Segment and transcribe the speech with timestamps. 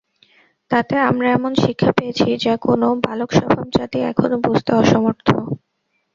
[0.71, 5.27] তাতে আমরা এমন শিক্ষা পেয়েছি, যা কোন বালকস্বভাব জাতি এখনও বুঝতে অসমর্থ।